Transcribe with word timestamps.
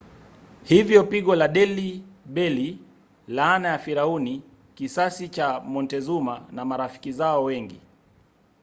hivyo 0.63 1.03
pigo 1.03 1.35
la 1.35 1.47
delhi 1.47 2.03
belly 2.25 2.79
laana 3.27 3.69
ya 3.69 3.79
firauni 3.79 4.43
kisasi 4.75 5.29
cha 5.29 5.59
montezuma 5.59 6.47
na 6.51 6.65
marafiki 6.65 7.11
zao 7.11 7.43
wengi 7.43 7.81